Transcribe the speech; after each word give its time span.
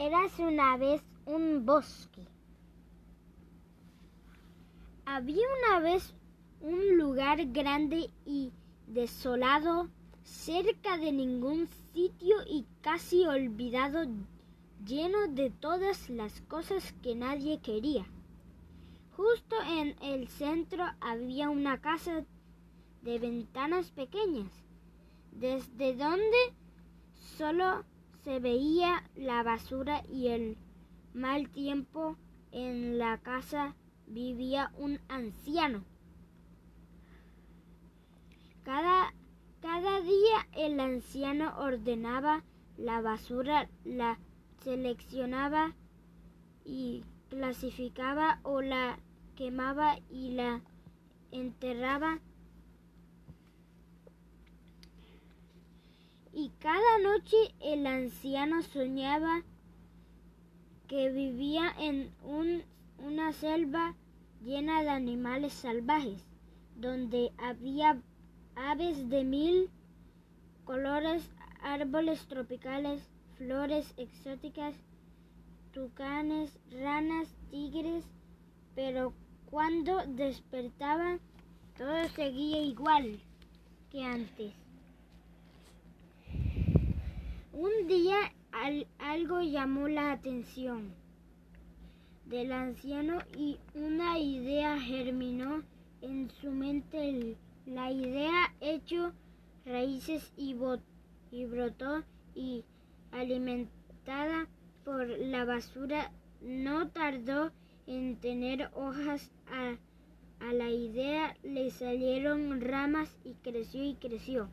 Eras 0.00 0.38
una 0.38 0.76
vez 0.76 1.02
un 1.26 1.66
bosque. 1.66 2.24
Había 5.04 5.44
una 5.58 5.80
vez 5.80 6.14
un 6.60 6.96
lugar 6.96 7.44
grande 7.46 8.08
y 8.24 8.52
desolado, 8.86 9.88
cerca 10.22 10.98
de 10.98 11.10
ningún 11.10 11.66
sitio 11.92 12.36
y 12.48 12.64
casi 12.80 13.26
olvidado, 13.26 14.04
lleno 14.86 15.26
de 15.30 15.50
todas 15.50 16.08
las 16.08 16.42
cosas 16.42 16.94
que 17.02 17.16
nadie 17.16 17.58
quería. 17.58 18.06
Justo 19.16 19.56
en 19.66 19.96
el 20.00 20.28
centro 20.28 20.84
había 21.00 21.50
una 21.50 21.80
casa 21.80 22.24
de 23.02 23.18
ventanas 23.18 23.90
pequeñas, 23.90 24.52
desde 25.32 25.96
donde 25.96 26.54
solo 27.36 27.84
se 28.24 28.40
veía 28.40 29.02
la 29.14 29.42
basura 29.42 30.02
y 30.08 30.28
el 30.28 30.56
mal 31.14 31.48
tiempo. 31.50 32.16
En 32.50 32.98
la 32.98 33.18
casa 33.18 33.74
vivía 34.06 34.72
un 34.78 35.00
anciano. 35.08 35.84
Cada, 38.64 39.12
cada 39.60 40.00
día 40.00 40.48
el 40.56 40.80
anciano 40.80 41.58
ordenaba 41.58 42.42
la 42.78 43.02
basura, 43.02 43.68
la 43.84 44.18
seleccionaba 44.62 45.74
y 46.64 47.04
clasificaba 47.28 48.40
o 48.42 48.62
la 48.62 48.98
quemaba 49.36 49.98
y 50.10 50.30
la 50.30 50.62
enterraba 51.30 52.20
y 56.38 56.50
cada 56.60 57.00
noche 57.02 57.36
el 57.60 57.84
anciano 57.84 58.62
soñaba 58.62 59.42
que 60.86 61.10
vivía 61.10 61.74
en 61.80 62.12
un, 62.22 62.62
una 62.98 63.32
selva 63.32 63.96
llena 64.44 64.84
de 64.84 64.90
animales 64.90 65.52
salvajes, 65.52 66.22
donde 66.76 67.32
había 67.38 68.00
aves 68.54 69.10
de 69.10 69.24
mil 69.24 69.68
colores, 70.64 71.28
árboles 71.60 72.24
tropicales, 72.28 73.02
flores 73.36 73.92
exóticas, 73.96 74.76
tucanes, 75.72 76.56
ranas, 76.70 77.34
tigres, 77.50 78.04
pero 78.76 79.12
cuando 79.50 80.06
despertaba 80.06 81.18
todo 81.76 82.08
seguía 82.10 82.62
igual 82.62 83.18
que 83.90 84.04
antes. 84.04 84.67
Día 87.88 88.34
algo 88.98 89.40
llamó 89.40 89.88
la 89.88 90.12
atención 90.12 90.92
del 92.26 92.52
anciano 92.52 93.16
y 93.34 93.58
una 93.74 94.18
idea 94.18 94.78
germinó 94.78 95.62
en 96.02 96.30
su 96.30 96.50
mente. 96.50 97.38
La 97.64 97.90
idea 97.90 98.54
echó 98.60 99.14
raíces 99.64 100.34
y, 100.36 100.54
y 101.30 101.46
brotó 101.46 102.04
y 102.34 102.62
alimentada 103.10 104.48
por 104.84 105.08
la 105.08 105.46
basura 105.46 106.12
no 106.42 106.90
tardó 106.90 107.52
en 107.86 108.16
tener 108.16 108.68
hojas 108.74 109.30
a 109.46 110.52
la 110.52 110.68
idea 110.68 111.38
le 111.42 111.70
salieron 111.70 112.60
ramas 112.60 113.16
y 113.24 113.32
creció 113.36 113.82
y 113.82 113.94
creció. 113.94 114.50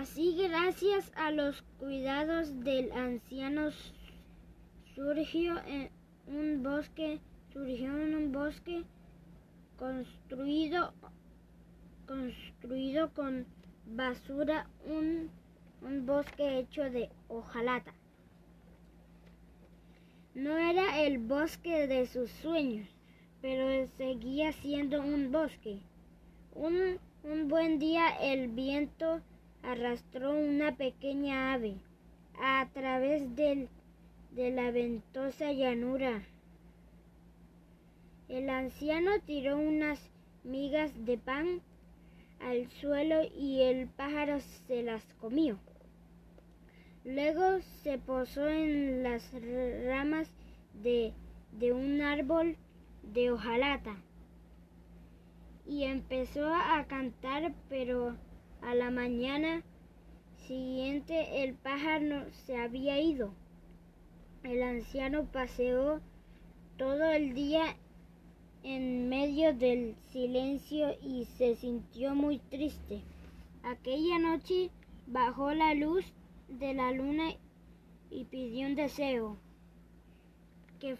Así, 0.00 0.34
gracias 0.36 1.12
a 1.14 1.30
los 1.30 1.62
cuidados 1.78 2.64
del 2.64 2.90
anciano, 2.90 3.70
surgió 4.92 5.56
en 5.66 5.88
un 6.26 6.64
bosque, 6.64 7.20
surgió 7.52 7.96
en 8.00 8.16
un 8.16 8.32
bosque 8.32 8.82
construido, 9.76 10.92
construido 12.08 13.14
con 13.14 13.46
basura, 13.86 14.68
un, 14.84 15.30
bosque 16.04 16.58
hecho 16.58 16.82
de 16.82 17.08
hojalata. 17.28 17.94
No 20.34 20.58
era 20.58 21.02
el 21.02 21.18
bosque 21.18 21.86
de 21.86 22.08
sus 22.08 22.30
sueños, 22.30 22.88
pero 23.40 23.86
seguía 23.96 24.50
siendo 24.54 25.00
un 25.00 25.30
bosque. 25.30 25.78
Un, 26.52 26.98
un 27.22 27.46
buen 27.46 27.78
día 27.78 28.08
el 28.20 28.48
viento 28.48 29.22
arrastró 29.66 30.32
una 30.32 30.76
pequeña 30.76 31.52
ave 31.54 31.76
a 32.40 32.68
través 32.72 33.34
del, 33.36 33.68
de 34.32 34.50
la 34.50 34.70
ventosa 34.70 35.52
llanura. 35.52 36.22
El 38.28 38.50
anciano 38.50 39.10
tiró 39.26 39.56
unas 39.56 40.00
migas 40.42 40.92
de 41.04 41.18
pan 41.18 41.60
al 42.40 42.70
suelo 42.80 43.22
y 43.38 43.62
el 43.62 43.88
pájaro 43.88 44.40
se 44.66 44.82
las 44.82 45.02
comió. 45.20 45.58
Luego 47.04 47.60
se 47.82 47.98
posó 47.98 48.48
en 48.48 49.02
las 49.02 49.30
ramas 49.86 50.28
de, 50.82 51.12
de 51.52 51.72
un 51.72 52.00
árbol 52.00 52.56
de 53.02 53.30
hojalata 53.30 53.96
y 55.66 55.84
empezó 55.84 56.52
a 56.52 56.84
cantar, 56.88 57.54
pero 57.68 58.16
a 58.66 58.74
la 58.74 58.90
mañana 58.90 59.62
siguiente 60.46 61.44
el 61.44 61.54
pájaro 61.54 62.24
se 62.46 62.56
había 62.56 63.00
ido. 63.00 63.34
El 64.42 64.62
anciano 64.62 65.24
paseó 65.24 66.00
todo 66.76 67.04
el 67.12 67.34
día 67.34 67.76
en 68.62 69.08
medio 69.08 69.54
del 69.54 69.94
silencio 70.10 70.96
y 71.02 71.26
se 71.36 71.56
sintió 71.56 72.14
muy 72.14 72.38
triste. 72.38 73.02
Aquella 73.62 74.18
noche 74.18 74.70
bajó 75.06 75.52
la 75.52 75.74
luz 75.74 76.04
de 76.48 76.74
la 76.74 76.90
luna 76.92 77.30
y 78.10 78.24
pidió 78.24 78.66
un 78.66 78.74
deseo. 78.74 79.36
Que 80.78 80.96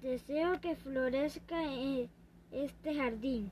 deseo 0.00 0.60
que 0.60 0.76
florezca 0.76 1.62
en 1.64 2.08
este 2.52 2.94
jardín. 2.94 3.50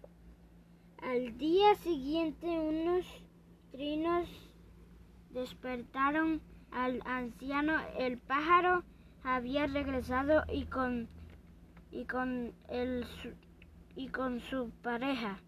Al 0.98 1.36
día 1.36 1.74
siguiente 1.76 2.46
unos 2.46 3.04
trinos 3.72 4.28
despertaron 5.30 6.40
al 6.70 7.02
anciano. 7.04 7.78
El 7.98 8.18
pájaro 8.18 8.84
había 9.24 9.66
regresado 9.66 10.44
y 10.52 10.66
con, 10.66 11.08
y 11.90 12.04
con, 12.04 12.52
el, 12.68 13.04
y 13.96 14.08
con 14.08 14.40
su 14.40 14.70
pareja. 14.82 15.40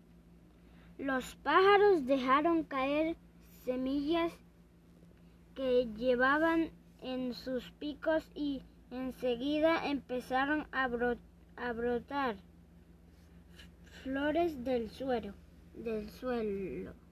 Los 0.98 1.36
pájaros 1.36 2.06
dejaron 2.06 2.64
caer 2.64 3.16
semillas 3.64 4.32
que 5.54 5.86
llevaban 5.96 6.70
en 7.00 7.34
sus 7.34 7.70
picos 7.72 8.30
y 8.34 8.62
enseguida 8.90 9.86
empezaron 9.86 10.66
a, 10.72 10.84
a 11.56 11.72
brotar 11.72 12.36
flores 14.02 14.64
del 14.64 14.90
suelo, 14.90 15.34
del 15.74 16.10
suelo. 16.10 17.03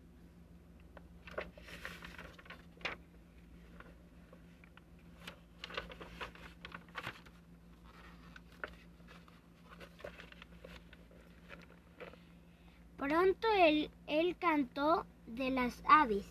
Pronto 13.03 13.49
él, 13.59 14.37
cantó 14.39 15.05
de 15.27 15.51
las 15.51 15.83
aves. 15.89 16.25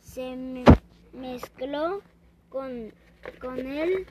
Se 0.00 0.36
mezcló 1.12 2.02
con, 2.48 2.92
con 3.40 3.58
el 3.58 4.06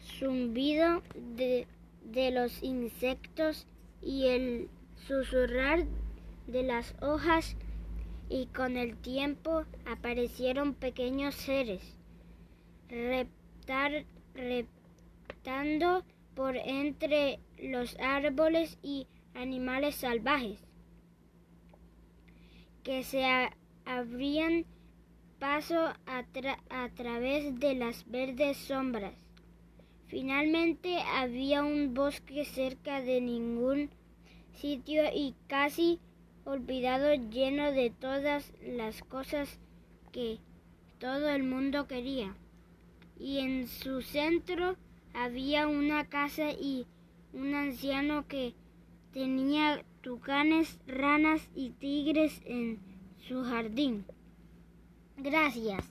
zumbido 0.00 1.02
de, 1.14 1.66
de 2.04 2.30
los 2.30 2.62
insectos 2.62 3.66
y 4.00 4.28
el 4.28 4.70
susurrar 5.06 5.84
de 6.46 6.62
las 6.62 6.94
hojas 7.02 7.54
y 8.30 8.46
con 8.46 8.78
el 8.78 8.96
tiempo 8.96 9.66
aparecieron 9.84 10.72
pequeños 10.72 11.34
seres 11.34 11.82
reptando 14.32 16.02
por 16.34 16.56
entre 16.56 17.40
los 17.58 17.94
árboles 17.98 18.78
y 18.82 19.06
animales 19.36 19.94
salvajes 19.94 20.58
que 22.82 23.04
se 23.04 23.24
abrían 23.84 24.64
paso 25.38 25.78
a, 26.06 26.24
a, 26.70 26.88
través 26.90 27.58
de 27.60 27.74
las 27.74 28.08
verdes 28.10 28.56
sombras. 28.56 29.14
Finalmente 30.06 30.98
había 31.14 31.62
un 31.62 31.94
bosque 31.94 32.44
cerca 32.44 33.00
de 33.00 33.20
ningún 33.20 33.90
sitio 34.54 35.04
y 35.12 35.34
casi 35.48 36.00
olvidado 36.44 37.14
lleno 37.14 37.72
de 37.72 37.90
todas 37.90 38.52
las 38.62 39.02
cosas 39.02 39.58
que, 40.12 40.38
todo 40.98 41.28
el 41.28 41.42
mundo 41.42 41.86
quería. 41.86 42.34
Y 43.18 43.38
en 43.38 43.68
su 43.68 44.02
centro 44.02 44.76
había 45.14 45.66
una 45.66 46.06
casa 46.08 46.50
y 46.50 46.86
un 47.32 47.54
anciano 47.54 48.26
que 48.26 48.54
tenía 49.16 49.82
tucanes, 50.02 50.78
ranas 50.86 51.40
y 51.54 51.70
tigres 51.70 52.42
en 52.44 52.78
su 53.26 53.44
jardín. 53.44 54.04
Gracias. 55.16 55.90